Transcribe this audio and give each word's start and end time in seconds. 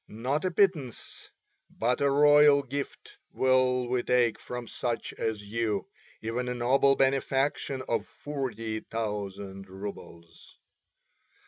Not 0.07 0.45
a 0.45 0.49
pittance 0.49 1.29
but 1.69 2.01
a 2.01 2.09
royal 2.09 2.63
gift 2.63 3.17
will 3.33 3.87
we 3.87 4.01
take 4.01 4.39
from 4.39 4.67
such 4.67 5.13
as 5.13 5.43
you, 5.47 5.89
even 6.23 6.47
a 6.49 6.55
noble 6.55 6.95
benefaction 6.95 7.83
of 7.87 8.07
forty 8.07 8.79
thousand 8.79 9.69
roubles." 9.69 10.57